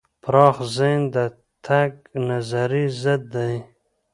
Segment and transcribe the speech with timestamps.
[0.23, 1.17] پراخ ذهن د
[1.65, 1.91] تنگ
[2.27, 3.53] نظرۍ ضد دی.